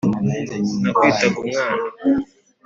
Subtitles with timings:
[0.81, 1.83] Nakwitaga umwana